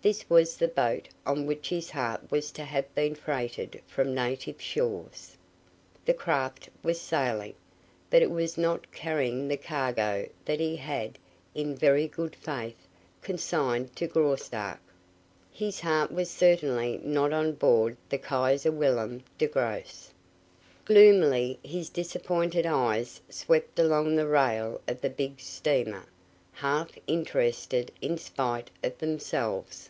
[0.00, 4.62] This was the boat on which his heart was to have been freighted from native
[4.62, 5.36] shores.
[6.04, 7.54] The craft was sailing,
[8.08, 11.18] but it was not carrying the cargo that he had,
[11.52, 12.86] in very good faith,
[13.22, 14.78] consigned to Graustark.
[15.50, 20.12] His heart was certainly not on board the Kaiser Wilhelm der Grosse.
[20.84, 26.06] Gloomily his disappointed eyes swept along the rail of the big steamer,
[26.52, 29.88] half interested in spite of themselves.